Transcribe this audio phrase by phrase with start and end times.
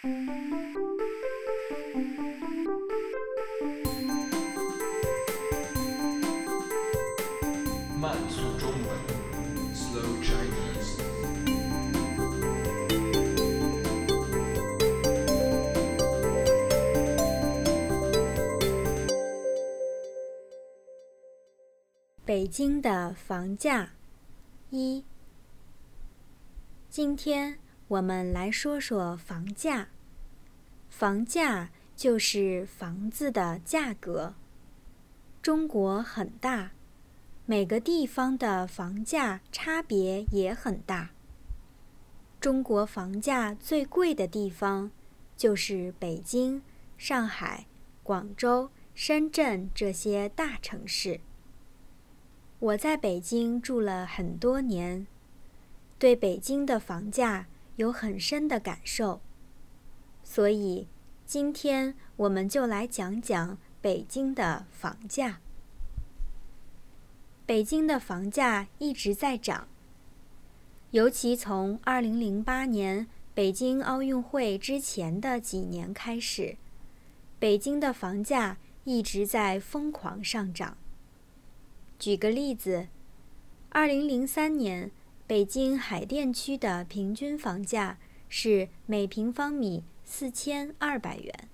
[0.00, 0.12] 慢
[8.30, 8.88] 速中文
[9.74, 11.02] ，Slow Chinese。
[22.24, 23.90] 北京的房价
[24.70, 25.04] 一。
[26.88, 27.58] 今天
[27.88, 29.88] 我们来说说房价。
[30.90, 34.34] 房价就是房子的价格。
[35.40, 36.72] 中国很大，
[37.46, 41.10] 每个地方的房价差别也很大。
[42.38, 44.90] 中国房价最贵的地方
[45.36, 46.62] 就是北京、
[46.98, 47.66] 上海、
[48.02, 51.20] 广州、深圳这些大城市。
[52.58, 55.06] 我在北京住了很多年，
[55.98, 57.46] 对北京的房价
[57.78, 59.20] 有很深的感受，
[60.24, 60.88] 所以
[61.24, 65.38] 今天我们就来讲讲北京的房价。
[67.46, 69.68] 北京的房价一直在涨，
[70.90, 76.56] 尤其从2008年北京奥运会之前的几年开始，
[77.38, 80.76] 北京的房价一直在疯狂上涨。
[81.96, 82.88] 举个例子，
[83.68, 84.90] 二零零三年
[85.28, 87.98] 北京海淀区的平均房价
[88.30, 91.48] 是每平方米四千二百元。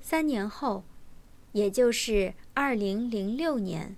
[0.00, 0.82] 三年后，
[1.52, 3.94] 也就是二零零六年，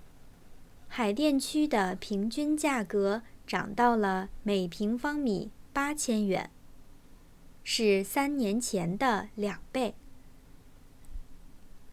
[0.89, 6.51] 海淀区的平均价格涨到了每平方米八千元，
[7.63, 9.95] 是三年前的两倍。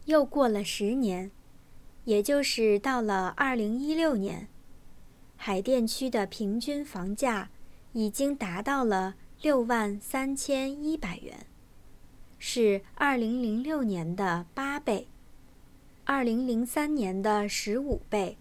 [0.03, 1.31] 又过了十年。
[2.05, 4.49] 也就是到了二零一六年，
[5.45, 7.49] 海淀区的平均房价
[7.91, 11.45] 已经达到了六万三千一百元，
[12.39, 15.09] 是二零零六年的八倍，
[16.05, 18.37] 二零零三年的十五倍。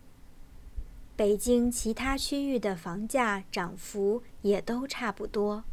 [1.16, 5.64] 北京其他区域的房价涨幅也都差不多。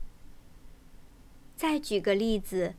[1.56, 2.74] 再举个例子，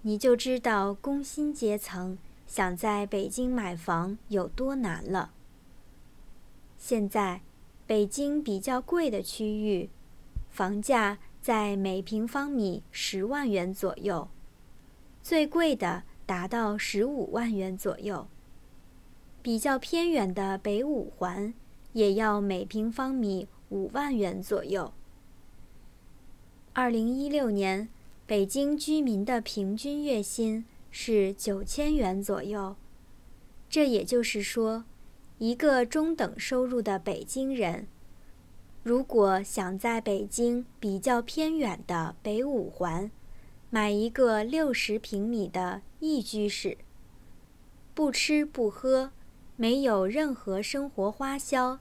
[0.00, 2.18] 你就知道工薪阶层。
[2.48, 5.30] 想在北京买房有多难了？
[6.76, 7.42] 现在，
[7.92, 9.90] 北京比较贵的区域，
[10.48, 14.30] 房价在每平方米十万元左右，
[15.22, 18.26] 最贵的达到十五万元左右。
[19.42, 21.52] 比较偏远的北五环，
[21.92, 24.94] 也要每平方米五万元左右。
[26.72, 27.90] 二零一六年，
[28.26, 30.64] 北京居民的平均月薪。
[30.90, 32.74] 是九千元左右，
[33.68, 34.84] 这也就是说，
[35.38, 37.88] 一个中等收入的北京人，
[38.82, 43.10] 如果想在北京比较偏远的北五环
[43.70, 46.78] 买一个六十平米的一居室，
[47.94, 49.10] 不吃不喝，
[49.56, 51.80] 没有任何生活花销，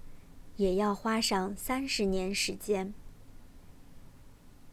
[0.58, 2.94] 也要花上三十年时间。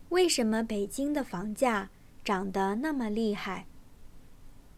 [0.08, 1.90] 为什么北京的房价
[2.24, 3.66] 涨得那么厉害？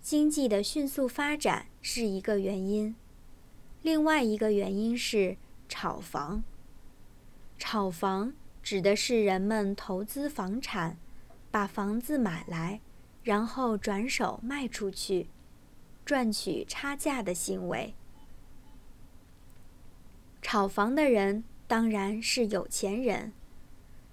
[0.00, 2.96] 经济的迅速发展是一个原因，
[3.82, 5.36] 另外一个原因是
[5.68, 6.42] 炒房。
[7.58, 8.32] 炒房
[8.62, 10.96] 指的是人们投资房产，
[11.50, 12.80] 把房子买来，
[13.22, 15.28] 然后转手卖出去，
[16.04, 17.94] 赚取差价的行为。
[20.42, 23.32] 炒房的人当然是有钱人，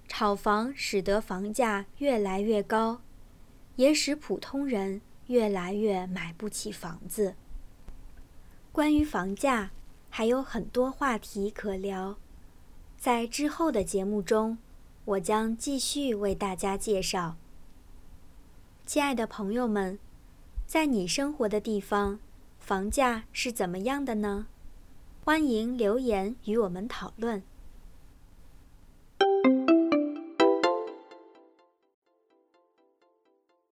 [0.07, 3.01] 炒房使得房价越来越高，
[3.75, 5.01] 也使普通人。
[5.27, 7.35] 越来越买不起房子。
[8.77, 9.71] 关于房价，
[10.07, 12.15] 还有很多话题可聊，
[12.95, 14.59] 在之后的节目中，
[15.03, 17.37] 我将继续为大家介绍。
[18.85, 19.97] 亲爱的朋友们，
[20.67, 22.19] 在你生活的地方，
[22.59, 24.45] 房价是怎么样的呢？
[25.25, 27.41] 欢迎留言与我们讨论。